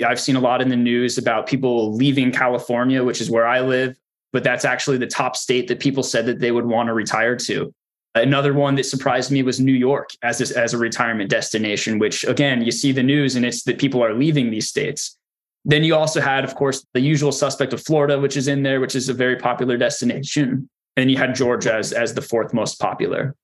I've 0.05 0.21
seen 0.21 0.37
a 0.37 0.41
lot 0.41 0.61
in 0.63 0.71
the 0.71 0.77
news 0.77 1.19
about 1.19 1.47
people 1.47 1.95
leaving 1.95 2.33
California, 2.33 3.05
which 3.05 3.21
is 3.21 3.31
where 3.31 3.47
I 3.47 3.61
live, 3.61 3.97
but 4.33 4.43
that's 4.43 4.65
actually 4.65 4.99
the 4.99 5.07
top 5.07 5.37
state 5.37 5.69
that 5.69 5.81
people 5.81 6.03
said 6.03 6.27
that 6.27 6.41
they 6.41 6.53
would 6.53 6.67
want 6.67 6.89
to 6.89 6.95
retire 6.95 7.37
to. 7.37 7.73
Another 8.15 8.53
one 8.53 8.75
that 8.75 8.85
surprised 8.85 9.31
me 9.31 9.43
was 9.43 9.61
New 9.61 9.73
York 9.73 10.11
as 10.23 10.41
a, 10.51 10.59
as 10.59 10.75
a 10.75 10.79
retirement 10.79 11.31
destination, 11.31 11.99
which 11.99 12.25
again, 12.25 12.63
you 12.63 12.73
see 12.73 12.93
the 12.93 13.03
news 13.03 13.37
and 13.37 13.47
it's 13.47 13.63
that 13.65 13.79
people 13.79 14.03
are 14.03 14.15
leaving 14.15 14.51
these 14.51 14.69
states. 14.69 15.17
Then 15.65 15.85
you 15.85 15.95
also 15.95 16.21
had, 16.21 16.45
of 16.45 16.55
course, 16.55 16.87
the 16.95 17.01
usual 17.01 17.33
suspect 17.33 17.73
of 17.73 17.83
Florida, 17.83 18.19
which 18.19 18.37
is 18.37 18.49
in 18.49 18.63
there, 18.63 18.81
which 18.81 18.95
is 18.95 19.09
a 19.09 19.15
very 19.15 19.37
popular 19.37 19.77
destination. 19.77 20.69
And 20.97 21.11
you 21.11 21.17
had 21.17 21.35
Georgia 21.35 21.75
as, 21.75 21.93
as 21.93 22.15
the 22.15 22.23
fourth 22.23 22.55
most 22.55 22.81
popular. 22.81 23.35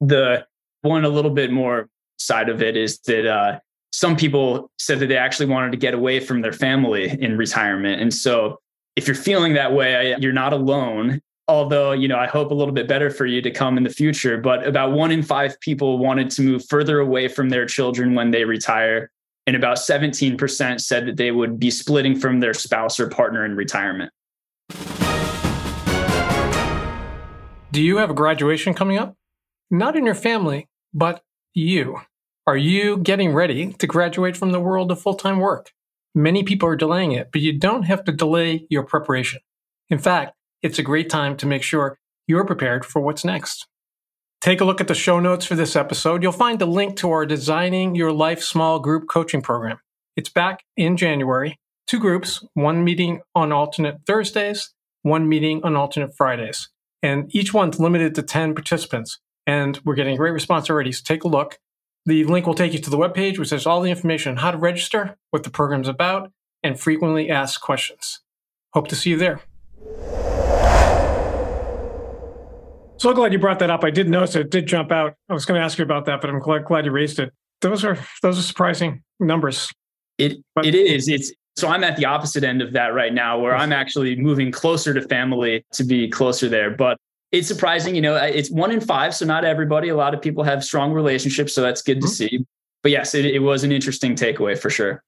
The 0.00 0.46
one 0.82 1.04
a 1.04 1.08
little 1.08 1.30
bit 1.30 1.50
more 1.52 1.88
side 2.18 2.48
of 2.48 2.62
it 2.62 2.76
is 2.76 2.98
that 3.00 3.26
uh, 3.26 3.58
some 3.92 4.16
people 4.16 4.70
said 4.78 4.98
that 5.00 5.06
they 5.06 5.16
actually 5.16 5.46
wanted 5.46 5.72
to 5.72 5.78
get 5.78 5.94
away 5.94 6.20
from 6.20 6.40
their 6.40 6.52
family 6.52 7.10
in 7.10 7.36
retirement. 7.36 8.00
And 8.00 8.12
so 8.12 8.58
if 8.96 9.06
you're 9.06 9.14
feeling 9.14 9.54
that 9.54 9.72
way, 9.72 10.16
you're 10.18 10.32
not 10.32 10.52
alone. 10.52 11.20
Although, 11.48 11.92
you 11.92 12.08
know, 12.08 12.18
I 12.18 12.26
hope 12.26 12.50
a 12.50 12.54
little 12.54 12.74
bit 12.74 12.88
better 12.88 13.08
for 13.08 13.24
you 13.24 13.40
to 13.40 13.50
come 13.50 13.76
in 13.76 13.84
the 13.84 13.90
future. 13.90 14.36
But 14.36 14.66
about 14.66 14.92
one 14.92 15.12
in 15.12 15.22
five 15.22 15.60
people 15.60 15.98
wanted 15.98 16.30
to 16.32 16.42
move 16.42 16.66
further 16.68 16.98
away 16.98 17.28
from 17.28 17.50
their 17.50 17.66
children 17.66 18.14
when 18.14 18.32
they 18.32 18.44
retire. 18.44 19.10
And 19.46 19.54
about 19.54 19.76
17% 19.76 20.80
said 20.80 21.06
that 21.06 21.16
they 21.16 21.30
would 21.30 21.60
be 21.60 21.70
splitting 21.70 22.18
from 22.18 22.40
their 22.40 22.54
spouse 22.54 22.98
or 22.98 23.08
partner 23.08 23.44
in 23.44 23.54
retirement. 23.54 24.12
Do 27.72 27.82
you 27.82 27.98
have 27.98 28.10
a 28.10 28.14
graduation 28.14 28.74
coming 28.74 28.98
up? 28.98 29.14
Not 29.70 29.96
in 29.96 30.04
your 30.04 30.14
family, 30.14 30.68
but 30.94 31.22
you. 31.54 32.00
Are 32.46 32.56
you 32.56 32.98
getting 32.98 33.32
ready 33.32 33.72
to 33.74 33.86
graduate 33.86 34.36
from 34.36 34.52
the 34.52 34.60
world 34.60 34.90
of 34.90 35.00
full 35.00 35.14
time 35.14 35.38
work? 35.38 35.72
Many 36.14 36.42
people 36.42 36.68
are 36.68 36.76
delaying 36.76 37.12
it, 37.12 37.30
but 37.32 37.42
you 37.42 37.58
don't 37.58 37.82
have 37.82 38.04
to 38.04 38.12
delay 38.12 38.66
your 38.70 38.84
preparation. 38.84 39.40
In 39.90 39.98
fact, 39.98 40.32
it's 40.62 40.78
a 40.78 40.82
great 40.82 41.10
time 41.10 41.36
to 41.36 41.46
make 41.46 41.62
sure 41.62 41.98
you're 42.26 42.44
prepared 42.44 42.84
for 42.84 43.00
what's 43.00 43.24
next. 43.24 43.66
Take 44.40 44.60
a 44.60 44.64
look 44.64 44.80
at 44.80 44.88
the 44.88 44.94
show 44.94 45.18
notes 45.18 45.46
for 45.46 45.54
this 45.54 45.76
episode. 45.76 46.22
You'll 46.22 46.32
find 46.32 46.60
a 46.62 46.66
link 46.66 46.96
to 46.98 47.10
our 47.10 47.26
Designing 47.26 47.94
Your 47.94 48.12
Life 48.12 48.42
Small 48.42 48.78
Group 48.78 49.08
Coaching 49.08 49.42
Program. 49.42 49.78
It's 50.16 50.28
back 50.28 50.64
in 50.76 50.96
January. 50.96 51.58
Two 51.86 51.98
groups, 51.98 52.44
one 52.54 52.84
meeting 52.84 53.20
on 53.34 53.52
alternate 53.52 53.98
Thursdays, 54.06 54.72
one 55.02 55.28
meeting 55.28 55.62
on 55.64 55.76
alternate 55.76 56.16
Fridays. 56.16 56.68
And 57.02 57.34
each 57.34 57.54
one's 57.54 57.80
limited 57.80 58.14
to 58.16 58.22
10 58.22 58.54
participants 58.54 59.20
and 59.46 59.80
we're 59.84 59.94
getting 59.94 60.16
great 60.16 60.32
response 60.32 60.68
already. 60.68 60.92
So 60.92 61.02
take 61.04 61.24
a 61.24 61.28
look. 61.28 61.58
The 62.04 62.24
link 62.24 62.46
will 62.46 62.54
take 62.54 62.72
you 62.72 62.78
to 62.80 62.90
the 62.90 62.98
webpage, 62.98 63.38
which 63.38 63.50
has 63.50 63.66
all 63.66 63.80
the 63.80 63.90
information 63.90 64.32
on 64.32 64.36
how 64.38 64.50
to 64.50 64.58
register, 64.58 65.16
what 65.30 65.44
the 65.44 65.50
program's 65.50 65.88
about, 65.88 66.30
and 66.62 66.78
frequently 66.78 67.30
asked 67.30 67.60
questions. 67.60 68.20
Hope 68.74 68.88
to 68.88 68.96
see 68.96 69.10
you 69.10 69.16
there. 69.16 69.40
So 72.98 73.12
glad 73.12 73.32
you 73.32 73.38
brought 73.38 73.58
that 73.58 73.70
up. 73.70 73.84
I 73.84 73.90
did 73.90 74.08
notice 74.08 74.34
it 74.36 74.50
did 74.50 74.66
jump 74.66 74.90
out. 74.90 75.14
I 75.28 75.34
was 75.34 75.44
going 75.44 75.58
to 75.60 75.64
ask 75.64 75.78
you 75.78 75.84
about 75.84 76.06
that, 76.06 76.20
but 76.20 76.30
I'm 76.30 76.38
glad, 76.38 76.64
glad 76.64 76.84
you 76.86 76.90
raised 76.90 77.18
it. 77.18 77.32
those 77.60 77.84
are 77.84 77.98
those 78.22 78.38
are 78.38 78.42
surprising 78.42 79.02
numbers. 79.20 79.70
It 80.18 80.38
but, 80.54 80.64
it 80.64 80.74
is. 80.74 81.08
It's 81.08 81.32
so 81.56 81.68
I'm 81.68 81.84
at 81.84 81.96
the 81.96 82.04
opposite 82.04 82.44
end 82.44 82.62
of 82.62 82.72
that 82.72 82.88
right 82.88 83.12
now, 83.12 83.38
where 83.38 83.54
I'm 83.54 83.72
actually 83.72 84.16
moving 84.16 84.50
closer 84.50 84.94
to 84.94 85.02
family 85.02 85.64
to 85.72 85.84
be 85.84 86.08
closer 86.08 86.48
there. 86.48 86.70
But 86.70 86.98
it's 87.32 87.48
surprising, 87.48 87.94
you 87.94 88.00
know, 88.00 88.16
it's 88.16 88.50
one 88.50 88.70
in 88.70 88.80
five, 88.80 89.14
so 89.14 89.26
not 89.26 89.44
everybody. 89.44 89.88
A 89.88 89.96
lot 89.96 90.14
of 90.14 90.22
people 90.22 90.44
have 90.44 90.64
strong 90.64 90.92
relationships, 90.92 91.54
so 91.54 91.62
that's 91.62 91.82
good 91.82 91.98
mm-hmm. 91.98 92.06
to 92.06 92.12
see. 92.12 92.46
But 92.82 92.92
yes, 92.92 93.14
it, 93.14 93.26
it 93.26 93.40
was 93.40 93.64
an 93.64 93.72
interesting 93.72 94.14
takeaway 94.14 94.56
for 94.56 94.70
sure. 94.70 95.02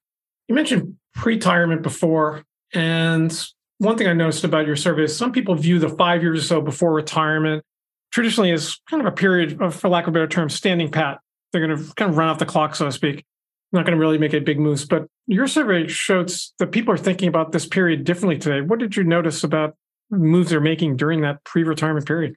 You 0.47 0.55
mentioned 0.55 0.95
pre-retirement 1.15 1.81
before, 1.81 2.43
and 2.73 3.31
one 3.77 3.97
thing 3.97 4.07
I 4.07 4.13
noticed 4.13 4.43
about 4.43 4.65
your 4.65 4.75
survey 4.75 5.03
is 5.03 5.15
some 5.15 5.31
people 5.31 5.55
view 5.55 5.79
the 5.79 5.89
five 5.89 6.21
years 6.21 6.39
or 6.39 6.43
so 6.43 6.61
before 6.61 6.93
retirement 6.93 7.63
traditionally 8.11 8.51
is 8.51 8.79
kind 8.89 9.01
of 9.01 9.07
a 9.07 9.15
period 9.15 9.61
of, 9.61 9.75
for 9.75 9.89
lack 9.89 10.05
of 10.05 10.09
a 10.09 10.13
better 10.13 10.27
term, 10.27 10.49
standing 10.49 10.91
pat. 10.91 11.19
They're 11.51 11.65
going 11.65 11.77
to 11.77 11.93
kind 11.95 12.11
of 12.11 12.17
run 12.17 12.29
off 12.29 12.39
the 12.39 12.45
clock, 12.45 12.75
so 12.75 12.85
to 12.85 12.91
speak. 12.91 13.25
Not 13.71 13.85
going 13.85 13.97
to 13.97 13.99
really 13.99 14.17
make 14.17 14.33
a 14.33 14.39
big 14.39 14.59
moves. 14.59 14.85
But 14.85 15.07
your 15.27 15.47
survey 15.47 15.87
shows 15.87 16.53
that 16.59 16.71
people 16.71 16.93
are 16.93 16.97
thinking 16.97 17.27
about 17.27 17.51
this 17.51 17.65
period 17.65 18.03
differently 18.03 18.37
today. 18.37 18.61
What 18.61 18.79
did 18.79 18.95
you 18.95 19.03
notice 19.03 19.43
about 19.43 19.75
moves 20.09 20.49
they're 20.49 20.59
making 20.59 20.97
during 20.97 21.21
that 21.21 21.43
pre-retirement 21.43 22.07
period? 22.07 22.35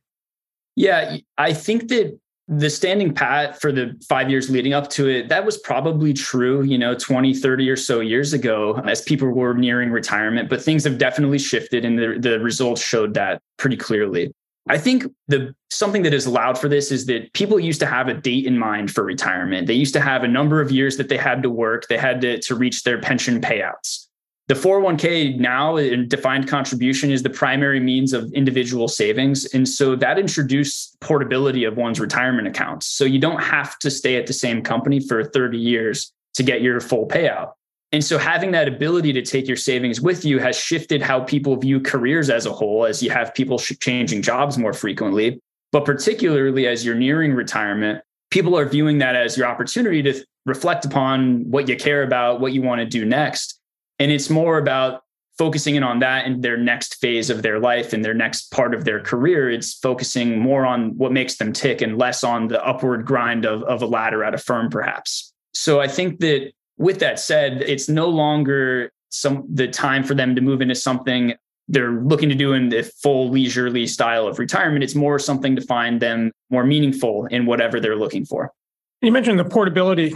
Yeah, 0.77 1.17
I 1.39 1.53
think 1.53 1.89
that 1.89 2.19
the 2.49 2.69
standing 2.69 3.15
pat 3.15 3.61
for 3.61 3.73
the 3.73 3.99
five 4.09 4.29
years 4.29 4.51
leading 4.51 4.75
up 4.75 4.91
to 4.91 5.09
it, 5.09 5.29
that 5.29 5.45
was 5.45 5.59
probably 5.59 6.13
true, 6.13 6.63
you 6.63 6.77
know, 6.77 6.95
20, 6.95 7.35
30 7.35 7.71
or 7.71 7.77
so 7.77 8.01
years 8.01 8.33
ago 8.33 8.81
as 8.85 9.01
people 9.01 9.29
were 9.29 9.55
nearing 9.55 9.91
retirement, 9.91 10.51
but 10.51 10.63
things 10.63 10.85
have 10.85 10.99
definitely 10.99 11.39
shifted 11.39 11.85
and 11.85 11.99
the, 11.99 12.17
the 12.19 12.41
results 12.41 12.83
showed 12.83 13.15
that 13.15 13.41
pretty 13.59 13.77
clearly. 13.77 14.33
I 14.69 14.79
think 14.79 15.07
the 15.29 15.55
something 15.71 16.03
that 16.03 16.13
has 16.13 16.27
allowed 16.27 16.57
for 16.57 16.69
this 16.69 16.93
is 16.93 17.07
that 17.07 17.33
people 17.33 17.59
used 17.59 17.81
to 17.81 17.87
have 17.87 18.09
a 18.09 18.15
date 18.15 18.47
in 18.47 18.59
mind 18.59 18.91
for 18.93 19.03
retirement. 19.03 19.67
They 19.67 19.75
used 19.75 19.95
to 19.95 20.01
have 20.01 20.23
a 20.23 20.29
number 20.29 20.61
of 20.61 20.71
years 20.71 20.97
that 20.99 21.09
they 21.09 21.17
had 21.17 21.43
to 21.43 21.51
work, 21.51 21.89
they 21.89 21.99
had 21.99 22.21
to, 22.21 22.39
to 22.41 22.55
reach 22.55 22.85
their 22.85 23.01
pension 23.01 23.41
payouts. 23.41 24.07
The 24.49 24.55
401k 24.55 25.39
now 25.39 25.77
in 25.77 26.09
defined 26.09 26.49
contribution 26.49 27.11
is 27.11 27.23
the 27.23 27.31
primary 27.31 27.81
means 27.81 28.13
of 28.13 28.33
individual 28.35 28.89
savings. 28.89 29.47
And 29.47 29.69
so 29.69 29.97
that 29.97 30.19
introduced 30.19 31.01
portability 31.01 31.65
of 31.65 31.77
one's 31.77 32.01
retirement 32.01 32.49
accounts. 32.49 32.87
So 32.87 33.05
you 33.05 33.19
don't 33.19 33.43
have 33.43 33.79
to 33.79 33.91
stay 33.91 34.17
at 34.17 34.27
the 34.27 34.33
same 34.33 34.63
company 34.63 35.01
for 35.01 35.25
30 35.25 35.59
years 35.59 36.13
to 36.35 36.43
get 36.43 36.61
your 36.61 36.81
full 36.81 37.07
payout. 37.07 37.53
And 37.93 38.03
so 38.03 38.17
having 38.17 38.53
that 38.53 38.69
ability 38.69 39.13
to 39.13 39.23
take 39.23 39.47
your 39.47 39.57
savings 39.57 40.01
with 40.01 40.25
you 40.25 40.39
has 40.39 40.57
shifted 40.57 41.03
how 41.03 41.21
people 41.21 41.57
view 41.57 41.79
careers 41.79 42.31
as 42.31 42.47
a 42.47 42.53
whole, 42.53 42.87
as 42.87 43.03
you 43.03 43.11
have 43.11 43.35
people 43.35 43.59
changing 43.59 44.23
jobs 44.23 44.57
more 44.57 44.73
frequently. 44.73 45.41
But 45.73 45.85
particularly 45.85 46.67
as 46.67 46.85
you're 46.85 46.95
nearing 46.95 47.35
retirement, 47.35 48.03
people 48.31 48.59
are 48.59 48.65
viewing 48.65 48.99
that 48.99 49.15
as 49.15 49.37
your 49.37 49.47
opportunity 49.47 50.03
to 50.03 50.25
reflect 50.47 50.87
upon 50.87 51.51
what 51.51 51.69
you 51.69 51.77
care 51.77 52.03
about, 52.03 52.41
what 52.41 52.53
you 52.53 52.63
want 52.63 52.81
to 52.81 52.87
do 52.87 53.05
next. 53.05 53.61
And 53.99 54.11
it's 54.11 54.31
more 54.31 54.59
about 54.59 55.03
focusing 55.39 55.77
in 55.77 55.83
on 55.83 55.99
that 55.99 56.27
in 56.27 56.41
their 56.41 56.57
next 56.57 56.97
phase 56.97 57.31
of 57.31 57.43
their 57.43 57.59
life 57.59 57.93
and 57.93 58.05
their 58.05 58.15
next 58.15 58.51
part 58.51 58.75
of 58.75 58.85
their 58.85 59.01
career. 59.01 59.51
It's 59.51 59.75
focusing 59.75 60.39
more 60.39 60.65
on 60.65 60.97
what 60.97 61.13
makes 61.13 61.37
them 61.37 61.53
tick 61.53 61.83
and 61.83 61.99
less 61.99 62.25
on 62.25 62.49
the 62.49 62.65
upward 62.65 63.05
grind 63.05 63.45
of, 63.45 63.63
of 63.65 63.83
a 63.83 63.87
ladder 63.87 64.25
at 64.25 64.35
a 64.35 64.39
firm, 64.39 64.71
perhaps. 64.71 65.33
So 65.55 65.81
I 65.81 65.89
think 65.89 66.21
that 66.21 66.53
with 66.79 66.99
that 67.01 67.19
said, 67.19 67.63
it's 67.63 67.89
no 67.89 68.09
longer 68.09 68.93
some 69.11 69.47
the 69.53 69.69
time 69.69 70.05
for 70.05 70.15
them 70.15 70.35
to 70.35 70.41
move 70.41 70.63
into 70.63 70.75
something 70.75 71.35
they're 71.69 72.03
looking 72.03 72.29
to 72.29 72.35
do 72.35 72.53
in 72.53 72.71
the 72.71 72.83
full 73.03 73.31
leisurely 73.31 73.87
style 73.87 74.27
of 74.27 74.39
retirement. 74.39 74.83
It's 74.83 74.95
more 74.95 75.19
something 75.19 75.55
to 75.57 75.63
find 75.63 76.01
them 76.01 76.33
more 76.51 76.65
meaningful 76.65 77.27
in 77.27 77.47
whatever 77.47 77.79
they're 77.79 77.97
looking 77.97 78.25
for. 78.25 78.53
You 79.01 79.13
mentioned 79.13 79.39
the 79.39 79.45
portability 79.45 80.15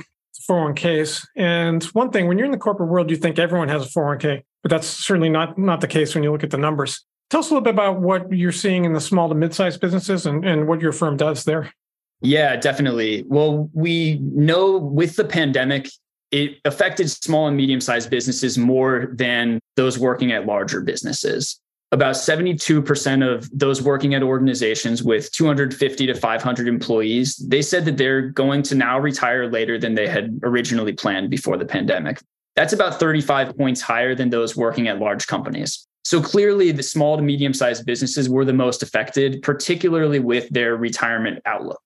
401ks. 0.49 1.27
And 1.37 1.83
one 1.85 2.11
thing, 2.11 2.29
when 2.29 2.39
you're 2.39 2.47
in 2.47 2.53
the 2.53 2.59
corporate 2.59 2.89
world, 2.89 3.11
you 3.11 3.17
think 3.17 3.39
everyone 3.39 3.69
has 3.69 3.85
a 3.85 3.89
401k, 3.89 4.43
but 4.63 4.71
that's 4.71 4.87
certainly 4.87 5.29
not, 5.29 5.59
not 5.59 5.81
the 5.81 5.89
case 5.89 6.15
when 6.15 6.25
you 6.25 6.33
look 6.33 6.45
at 6.45 6.51
the 6.51 6.59
numbers. 6.59 7.05
Tell 7.31 7.41
us 7.41 7.51
a 7.51 7.55
little 7.55 7.65
bit 7.65 7.75
about 7.75 8.01
what 8.01 8.33
you're 8.33 8.53
seeing 8.53 8.85
in 8.85 8.93
the 8.93 9.01
small 9.01 9.29
to 9.29 9.35
mid-sized 9.35 9.81
businesses 9.81 10.27
and, 10.27 10.45
and 10.45 10.69
what 10.69 10.81
your 10.81 10.93
firm 10.93 11.17
does 11.17 11.45
there. 11.45 11.73
Yeah, 12.21 12.57
definitely. 12.57 13.25
Well, 13.27 13.69
we 13.73 14.21
know 14.23 14.79
with 14.79 15.17
the 15.17 15.25
pandemic, 15.25 15.89
it 16.30 16.59
affected 16.64 17.11
small 17.11 17.47
and 17.47 17.56
medium-sized 17.56 18.11
businesses 18.11 18.59
more 18.59 19.12
than 19.14 19.61
those 19.76 19.99
working 19.99 20.33
at 20.33 20.47
larger 20.47 20.80
businesses. 20.80 21.61
About 21.92 22.16
72% 22.16 23.35
of 23.35 23.49
those 23.56 23.80
working 23.80 24.14
at 24.14 24.23
organizations 24.23 25.04
with 25.04 25.30
250 25.33 26.06
to 26.06 26.14
500 26.14 26.68
employees 26.68 27.37
they 27.37 27.62
said 27.62 27.85
that 27.85 27.97
they're 27.97 28.23
going 28.23 28.62
to 28.64 28.75
now 28.75 28.99
retire 28.99 29.49
later 29.49 29.78
than 29.78 29.95
they 29.95 30.09
had 30.09 30.40
originally 30.42 30.92
planned 30.92 31.30
before 31.30 31.56
the 31.56 31.64
pandemic. 31.64 32.21
That's 32.56 32.73
about 32.73 32.99
35 32.99 33.56
points 33.56 33.80
higher 33.80 34.14
than 34.14 34.30
those 34.30 34.56
working 34.56 34.88
at 34.88 34.99
large 34.99 35.26
companies. 35.28 35.87
So 36.04 36.21
clearly 36.21 36.73
the 36.73 36.83
small 36.83 37.16
to 37.16 37.23
medium 37.23 37.54
sized 37.54 37.87
businesses 37.87 38.28
were 38.28 38.45
the 38.45 38.52
most 38.52 38.83
affected 38.83 39.42
particularly 39.42 40.18
with 40.18 40.49
their 40.50 40.76
retirement 40.76 41.40
outlook. 41.47 41.80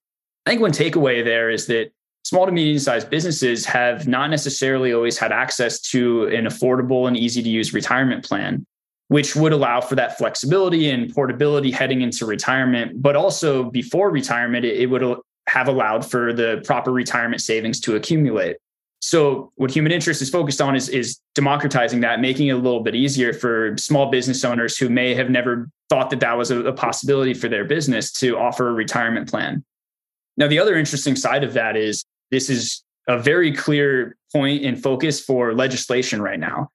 I 0.45 0.51
think 0.51 0.61
one 0.61 0.71
takeaway 0.71 1.23
there 1.23 1.49
is 1.49 1.67
that 1.67 1.91
small 2.23 2.45
to 2.45 2.51
medium 2.51 2.79
sized 2.79 3.09
businesses 3.09 3.65
have 3.65 4.07
not 4.07 4.29
necessarily 4.29 4.93
always 4.93 5.17
had 5.17 5.31
access 5.31 5.79
to 5.79 6.25
an 6.27 6.45
affordable 6.45 7.07
and 7.07 7.17
easy 7.17 7.41
to 7.41 7.49
use 7.49 7.73
retirement 7.73 8.23
plan 8.23 8.65
which 9.11 9.35
would 9.35 9.51
allow 9.51 9.81
for 9.81 9.95
that 9.95 10.17
flexibility 10.17 10.89
and 10.89 11.13
portability 11.13 11.69
heading 11.69 11.99
into 11.99 12.25
retirement. 12.25 13.01
But 13.01 13.17
also 13.17 13.65
before 13.69 14.09
retirement, 14.09 14.63
it, 14.63 14.89
would 14.89 15.03
have 15.49 15.67
allowed 15.67 16.09
for 16.09 16.31
the 16.31 16.61
proper 16.63 16.93
retirement 16.93 17.41
savings 17.41 17.81
to 17.81 17.97
accumulate. 17.97 18.55
So 19.01 19.51
what 19.55 19.69
human 19.69 19.91
interest 19.91 20.21
is 20.21 20.29
focused 20.29 20.61
on 20.61 20.77
is, 20.77 20.87
is 20.87 21.19
democratizing 21.35 21.99
that, 21.99 22.21
making 22.21 22.47
it 22.47 22.51
a 22.51 22.55
little 22.55 22.79
bit 22.79 22.95
easier 22.95 23.33
for 23.33 23.75
small 23.77 24.09
business 24.09 24.45
owners 24.45 24.77
who 24.77 24.87
may 24.87 25.13
have 25.13 25.29
never 25.29 25.69
thought 25.89 26.09
that 26.11 26.21
that 26.21 26.37
was 26.37 26.49
a, 26.49 26.61
a 26.61 26.71
possibility 26.71 27.33
for 27.33 27.49
their 27.49 27.65
business 27.65 28.13
to 28.13 28.37
offer 28.37 28.69
a 28.69 28.73
retirement 28.73 29.29
plan. 29.29 29.61
Now, 30.37 30.47
the 30.47 30.59
other 30.59 30.77
interesting 30.77 31.17
side 31.17 31.43
of 31.43 31.51
that 31.51 31.75
is 31.75 32.05
this 32.31 32.49
is 32.49 32.83
a 33.07 33.19
very 33.19 33.51
clear 33.51 34.17
point 34.31 34.63
and 34.63 34.81
focus 34.81 35.19
for 35.19 35.53
legislation 35.53 36.21
right 36.21 36.39
now. 36.39 36.69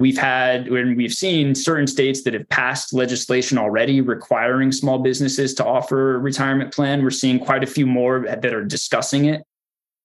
We've 0.00 0.18
had 0.18 0.70
when 0.70 0.96
we've 0.96 1.12
seen 1.12 1.54
certain 1.54 1.86
states 1.86 2.24
that 2.24 2.34
have 2.34 2.48
passed 2.48 2.92
legislation 2.92 3.58
already 3.58 4.00
requiring 4.00 4.72
small 4.72 4.98
businesses 4.98 5.54
to 5.54 5.64
offer 5.64 6.16
a 6.16 6.18
retirement 6.18 6.74
plan. 6.74 7.04
We're 7.04 7.10
seeing 7.10 7.38
quite 7.38 7.62
a 7.62 7.66
few 7.66 7.86
more 7.86 8.26
that 8.26 8.44
are 8.52 8.64
discussing 8.64 9.26
it. 9.26 9.44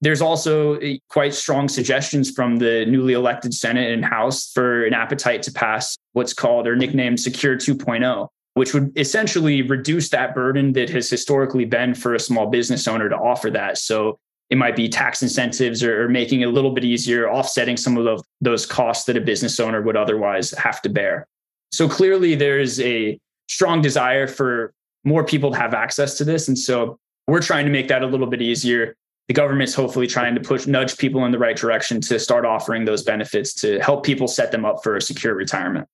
There's 0.02 0.22
also 0.22 0.76
eh, 0.76 0.98
quite 1.10 1.34
strong 1.34 1.68
suggestions 1.68 2.32
from 2.32 2.58
the 2.58 2.86
newly 2.86 3.14
elected 3.14 3.54
Senate 3.54 3.92
and 3.92 4.06
House 4.06 4.52
for 4.52 4.86
an 4.86 4.94
appetite 4.94 5.42
to 5.44 5.52
pass 5.52 5.98
what's 6.14 6.34
called 6.34 6.68
or 6.68 6.76
nicknamed 6.76 7.20
Secure 7.20 7.56
2.0, 7.56 8.28
which 8.54 8.74
would 8.74 8.98
essentially 8.98 9.64
reduce 9.64 10.10
that 10.10 10.36
burden 10.36 10.72
that 10.74 10.90
has 10.92 11.10
historically 11.10 11.66
been 11.66 11.96
for 11.96 12.14
a 12.14 12.20
small 12.20 12.48
business 12.48 12.88
owner 12.88 13.10
to 13.10 13.18
offer 13.18 13.50
that. 13.50 13.78
So 13.80 14.20
it 14.50 14.58
might 14.58 14.76
be 14.76 14.90
tax 14.90 15.22
incentives 15.22 15.84
or, 15.84 16.06
or 16.06 16.10
making 16.10 16.42
it 16.42 16.46
a 16.46 16.52
little 16.52 16.72
bit 16.72 16.84
easier, 16.84 17.30
offsetting 17.30 17.78
some 17.78 17.98
of 17.98 18.04
the, 18.04 18.24
those 18.42 18.66
costs 18.66 19.06
that 19.06 19.16
a 19.16 19.22
business 19.22 19.60
owner 19.60 19.82
would 19.82 19.96
otherwise 19.96 20.52
have 20.52 20.82
to 20.82 20.90
bear. 20.90 21.28
So 21.72 21.88
clearly, 21.88 22.36
there's 22.36 22.80
a 22.82 23.20
strong 23.48 23.82
desire 23.82 24.28
for 24.28 24.74
more 25.04 25.24
people 25.24 25.52
to 25.52 25.58
have 25.58 25.74
access 25.74 26.18
to 26.18 26.24
this. 26.24 26.48
And 26.48 26.58
so 26.58 26.98
we're 27.28 27.42
trying 27.42 27.66
to 27.66 27.72
make 27.72 27.88
that 27.90 28.02
a 28.02 28.08
little 28.08 28.28
bit 28.28 28.42
easier. 28.42 28.96
The 29.28 29.34
government's 29.36 29.76
hopefully 29.76 30.08
trying 30.08 30.34
to 30.34 30.42
push, 30.42 30.66
nudge 30.66 30.98
people 30.98 31.26
in 31.26 31.32
the 31.32 31.38
right 31.38 31.56
direction 31.56 32.02
to 32.02 32.20
start 32.20 32.46
offering 32.46 32.86
those 32.86 33.04
benefits 33.04 33.54
to 33.56 33.80
help 33.80 34.04
people 34.04 34.28
set 34.28 34.52
them 34.52 34.66
up 34.66 34.82
for 34.84 34.96
a 34.96 35.02
secure 35.02 35.36
retirement. 35.36 35.88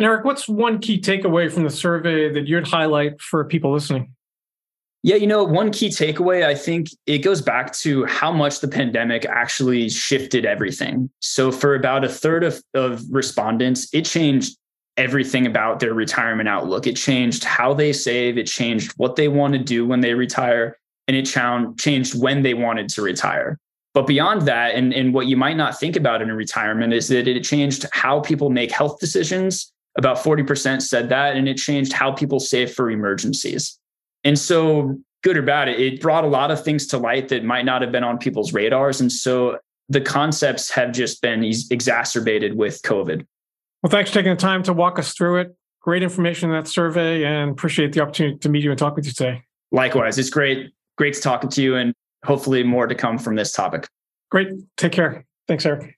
And 0.00 0.06
Eric, 0.06 0.24
what's 0.24 0.48
one 0.48 0.80
key 0.80 1.00
takeaway 1.00 1.50
from 1.50 1.62
the 1.62 1.70
survey 1.70 2.32
that 2.32 2.48
you'd 2.48 2.66
highlight 2.66 3.20
for 3.20 3.44
people 3.44 3.72
listening? 3.72 4.14
Yeah, 5.04 5.14
you 5.14 5.28
know, 5.28 5.44
one 5.44 5.70
key 5.70 5.88
takeaway, 5.88 6.44
I 6.44 6.56
think 6.56 6.88
it 7.06 7.18
goes 7.18 7.40
back 7.40 7.72
to 7.74 8.04
how 8.06 8.32
much 8.32 8.60
the 8.60 8.66
pandemic 8.66 9.24
actually 9.26 9.88
shifted 9.88 10.44
everything. 10.44 11.08
So, 11.20 11.52
for 11.52 11.76
about 11.76 12.04
a 12.04 12.08
third 12.08 12.42
of, 12.42 12.60
of 12.74 13.02
respondents, 13.08 13.88
it 13.92 14.04
changed 14.04 14.58
everything 14.96 15.46
about 15.46 15.78
their 15.78 15.94
retirement 15.94 16.48
outlook. 16.48 16.88
It 16.88 16.96
changed 16.96 17.44
how 17.44 17.72
they 17.72 17.92
save, 17.92 18.36
it 18.36 18.48
changed 18.48 18.92
what 18.96 19.14
they 19.14 19.28
want 19.28 19.52
to 19.52 19.60
do 19.60 19.86
when 19.86 20.00
they 20.00 20.14
retire, 20.14 20.76
and 21.06 21.16
it 21.16 21.24
changed 21.24 22.20
when 22.20 22.42
they 22.42 22.54
wanted 22.54 22.88
to 22.90 23.02
retire. 23.02 23.56
But 23.94 24.06
beyond 24.06 24.42
that, 24.42 24.74
and, 24.74 24.92
and 24.92 25.14
what 25.14 25.26
you 25.26 25.36
might 25.36 25.56
not 25.56 25.78
think 25.78 25.96
about 25.96 26.20
in 26.20 26.30
a 26.30 26.34
retirement 26.34 26.92
is 26.92 27.08
that 27.08 27.26
it 27.26 27.44
changed 27.44 27.86
how 27.92 28.20
people 28.20 28.50
make 28.50 28.70
health 28.70 28.98
decisions. 28.98 29.72
About 29.96 30.18
40% 30.18 30.82
said 30.82 31.08
that, 31.08 31.36
and 31.36 31.48
it 31.48 31.56
changed 31.56 31.92
how 31.92 32.12
people 32.12 32.40
save 32.40 32.72
for 32.72 32.90
emergencies. 32.90 33.78
And 34.24 34.38
so, 34.38 34.98
good 35.22 35.36
or 35.36 35.42
bad, 35.42 35.68
it 35.68 36.00
brought 36.00 36.24
a 36.24 36.28
lot 36.28 36.50
of 36.50 36.62
things 36.62 36.86
to 36.88 36.98
light 36.98 37.28
that 37.28 37.44
might 37.44 37.64
not 37.64 37.82
have 37.82 37.92
been 37.92 38.04
on 38.04 38.18
people's 38.18 38.52
radars. 38.52 39.00
And 39.00 39.10
so, 39.10 39.58
the 39.88 40.00
concepts 40.00 40.70
have 40.70 40.92
just 40.92 41.22
been 41.22 41.42
exacerbated 41.42 42.56
with 42.56 42.82
COVID. 42.82 43.26
Well, 43.82 43.90
thanks 43.90 44.10
for 44.10 44.14
taking 44.14 44.32
the 44.32 44.36
time 44.36 44.62
to 44.64 44.72
walk 44.72 44.98
us 44.98 45.14
through 45.14 45.40
it. 45.40 45.56
Great 45.80 46.02
information 46.02 46.50
in 46.50 46.56
that 46.56 46.68
survey 46.68 47.24
and 47.24 47.52
appreciate 47.52 47.92
the 47.92 48.00
opportunity 48.00 48.36
to 48.38 48.48
meet 48.48 48.62
you 48.62 48.70
and 48.70 48.78
talk 48.78 48.96
with 48.96 49.06
you 49.06 49.12
today. 49.12 49.42
Likewise, 49.70 50.18
it's 50.18 50.30
great. 50.30 50.72
Great 50.96 51.14
to 51.14 51.20
talk 51.20 51.48
to 51.48 51.62
you 51.62 51.76
and 51.76 51.94
hopefully 52.24 52.62
more 52.62 52.86
to 52.86 52.94
come 52.94 53.18
from 53.18 53.36
this 53.36 53.52
topic. 53.52 53.86
Great. 54.30 54.48
Take 54.76 54.92
care. 54.92 55.24
Thanks, 55.46 55.64
Eric. 55.64 55.94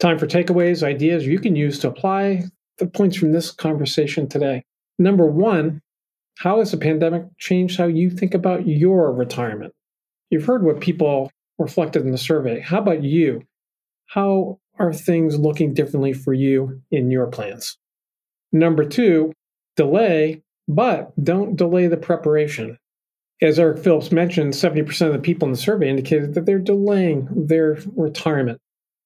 Time 0.00 0.18
for 0.18 0.26
takeaways, 0.26 0.82
ideas 0.82 1.26
you 1.26 1.38
can 1.38 1.54
use 1.54 1.78
to 1.80 1.88
apply 1.88 2.44
the 2.78 2.86
points 2.86 3.16
from 3.16 3.32
this 3.32 3.50
conversation 3.50 4.28
today. 4.28 4.64
Number 4.98 5.26
one, 5.26 5.80
how 6.40 6.58
has 6.60 6.70
the 6.70 6.78
pandemic 6.78 7.24
changed 7.36 7.76
how 7.76 7.84
you 7.84 8.08
think 8.08 8.32
about 8.32 8.66
your 8.66 9.12
retirement? 9.12 9.74
You've 10.30 10.46
heard 10.46 10.64
what 10.64 10.80
people 10.80 11.30
reflected 11.58 12.02
in 12.02 12.12
the 12.12 12.18
survey. 12.18 12.60
How 12.60 12.78
about 12.78 13.04
you? 13.04 13.42
How 14.06 14.58
are 14.78 14.94
things 14.94 15.38
looking 15.38 15.74
differently 15.74 16.14
for 16.14 16.32
you 16.32 16.80
in 16.90 17.10
your 17.10 17.26
plans? 17.26 17.76
Number 18.52 18.86
two, 18.86 19.34
delay, 19.76 20.40
but 20.66 21.12
don't 21.22 21.56
delay 21.56 21.88
the 21.88 21.98
preparation. 21.98 22.78
As 23.42 23.58
Eric 23.58 23.84
Phillips 23.84 24.10
mentioned, 24.10 24.54
70% 24.54 25.08
of 25.08 25.12
the 25.12 25.18
people 25.18 25.44
in 25.44 25.52
the 25.52 25.58
survey 25.58 25.90
indicated 25.90 26.32
that 26.32 26.46
they're 26.46 26.58
delaying 26.58 27.28
their 27.34 27.80
retirement. 27.94 28.58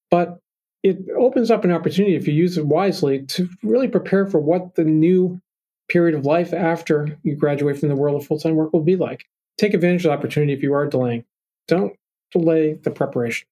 But 0.09 0.37
it 0.83 0.99
opens 1.17 1.51
up 1.51 1.65
an 1.65 1.71
opportunity, 1.73 2.15
if 2.15 2.29
you 2.29 2.33
use 2.33 2.57
it 2.57 2.65
wisely, 2.65 3.25
to 3.25 3.49
really 3.61 3.89
prepare 3.89 4.25
for 4.25 4.39
what 4.39 4.75
the 4.75 4.85
new 4.85 5.41
period 5.87 6.15
of 6.15 6.25
life 6.25 6.53
after 6.53 7.17
you 7.23 7.35
graduate 7.35 7.79
from 7.79 7.89
the 7.89 7.95
world 7.95 8.19
of 8.19 8.27
full 8.27 8.39
time 8.39 8.55
work 8.55 8.73
will 8.73 8.81
be 8.81 8.95
like. 8.95 9.25
Take 9.57 9.73
advantage 9.73 10.05
of 10.05 10.09
the 10.09 10.17
opportunity 10.17 10.53
if 10.53 10.63
you 10.63 10.73
are 10.73 10.87
delaying. 10.87 11.23
Don't 11.67 11.93
delay 12.31 12.73
the 12.73 12.91
preparation. 12.91 13.47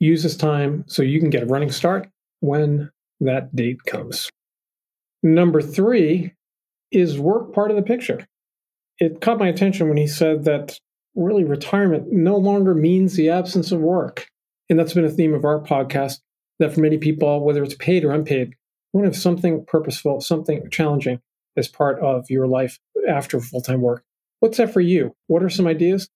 Use 0.00 0.22
this 0.22 0.36
time 0.36 0.84
so 0.86 1.02
you 1.02 1.20
can 1.20 1.30
get 1.30 1.42
a 1.42 1.46
running 1.46 1.70
start 1.70 2.08
when 2.40 2.90
that 3.20 3.54
date 3.54 3.84
comes. 3.84 4.30
Number 5.22 5.62
three 5.62 6.32
is 6.90 7.18
work 7.18 7.52
part 7.52 7.70
of 7.70 7.76
the 7.76 7.82
picture? 7.82 8.26
It 8.98 9.20
caught 9.20 9.38
my 9.38 9.48
attention 9.48 9.88
when 9.88 9.96
he 9.96 10.06
said 10.06 10.44
that 10.44 10.78
really 11.14 11.44
retirement 11.44 12.12
no 12.12 12.36
longer 12.36 12.74
means 12.74 13.14
the 13.14 13.30
absence 13.30 13.72
of 13.72 13.80
work. 13.80 14.28
And 14.68 14.78
that's 14.78 14.94
been 14.94 15.04
a 15.04 15.10
theme 15.10 15.34
of 15.34 15.44
our 15.44 15.60
podcast 15.60 16.20
that 16.58 16.72
for 16.72 16.80
many 16.80 16.98
people, 16.98 17.44
whether 17.44 17.62
it's 17.62 17.74
paid 17.74 18.04
or 18.04 18.12
unpaid, 18.12 18.54
want 18.92 19.04
to 19.04 19.10
have 19.10 19.20
something 19.20 19.64
purposeful, 19.66 20.20
something 20.20 20.68
challenging 20.70 21.20
as 21.56 21.68
part 21.68 21.98
of 22.00 22.30
your 22.30 22.46
life 22.46 22.78
after 23.08 23.40
full 23.40 23.60
time 23.60 23.80
work. 23.80 24.04
What's 24.40 24.58
that 24.58 24.72
for 24.72 24.80
you? 24.80 25.14
What 25.26 25.42
are 25.42 25.50
some 25.50 25.66
ideas? 25.66 26.08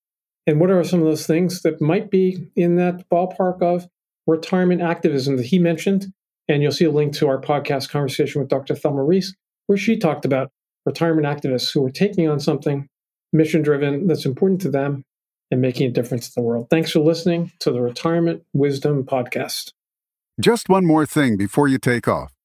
And 0.47 0.61
what 0.61 0.71
are 0.71 0.83
some 0.85 1.01
of 1.01 1.07
those 1.07 1.27
things 1.27 1.63
that 1.63 1.81
might 1.81 2.11
be 2.11 2.51
in 2.57 2.77
that 2.77 3.09
ballpark 3.11 3.63
of 3.63 3.87
retirement 4.27 4.81
activism 4.81 5.37
that 5.37 5.47
he 5.47 5.59
mentioned? 5.59 6.13
And 6.49 6.63
you'll 6.63 6.73
see 6.73 6.87
a 6.87 6.91
link 6.91 7.13
to 7.15 7.29
our 7.29 7.41
podcast 7.41 7.91
conversation 7.91 8.41
with 8.41 8.49
Dr. 8.49 8.75
Thelma 8.75 9.05
Reese, 9.05 9.35
where 9.67 9.77
she 9.77 9.99
talked 9.99 10.25
about 10.25 10.51
retirement 10.87 11.27
activists 11.27 11.73
who 11.73 11.85
are 11.85 11.91
taking 11.91 12.29
on 12.29 12.41
something 12.41 12.89
mission 13.33 13.63
driven 13.63 14.07
that's 14.07 14.25
important 14.25 14.61
to 14.63 14.71
them 14.71 15.05
and 15.51 15.61
making 15.61 15.87
a 15.87 15.93
difference 15.93 16.29
in 16.29 16.43
the 16.43 16.47
world. 16.47 16.69
Thanks 16.71 16.91
for 16.91 17.01
listening 17.01 17.53
to 17.61 17.71
the 17.71 17.81
Retirement 17.81 18.43
Wisdom 18.53 19.05
Podcast. 19.05 19.73
Just 20.41 20.69
one 20.69 20.87
more 20.87 21.05
thing 21.05 21.37
before 21.37 21.69
you 21.69 21.79
take 21.79 22.07
off. 22.07 22.38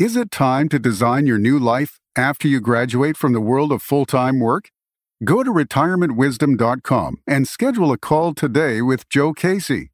Is 0.00 0.16
it 0.16 0.30
time 0.30 0.70
to 0.70 0.78
design 0.78 1.26
your 1.26 1.36
new 1.36 1.58
life 1.58 2.00
after 2.16 2.48
you 2.48 2.58
graduate 2.58 3.18
from 3.18 3.34
the 3.34 3.40
world 3.40 3.70
of 3.70 3.82
full 3.82 4.06
time 4.06 4.40
work? 4.40 4.70
Go 5.22 5.42
to 5.42 5.52
retirementwisdom.com 5.52 7.18
and 7.26 7.46
schedule 7.46 7.92
a 7.92 7.98
call 7.98 8.32
today 8.32 8.80
with 8.80 9.10
Joe 9.10 9.34
Casey. 9.34 9.90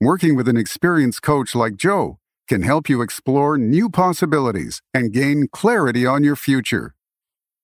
Working 0.00 0.36
with 0.36 0.46
an 0.46 0.56
experienced 0.56 1.22
coach 1.22 1.56
like 1.56 1.74
Joe 1.74 2.20
can 2.46 2.62
help 2.62 2.88
you 2.88 3.02
explore 3.02 3.58
new 3.58 3.90
possibilities 3.90 4.82
and 4.94 5.12
gain 5.12 5.48
clarity 5.50 6.06
on 6.06 6.22
your 6.22 6.36
future. 6.36 6.94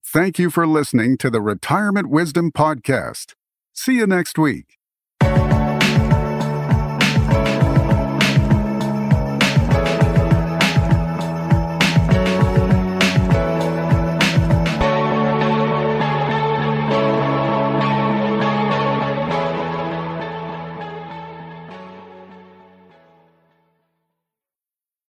Thank 0.04 0.40
you 0.40 0.50
for 0.50 0.66
listening 0.66 1.16
to 1.18 1.30
the 1.30 1.40
Retirement 1.40 2.08
Wisdom 2.08 2.50
Podcast. 2.50 3.34
See 3.72 3.94
you 3.94 4.08
next 4.08 4.36
week. 4.38 4.75